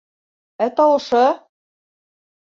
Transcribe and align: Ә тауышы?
Ә 0.65 0.67
тауышы? 0.79 1.19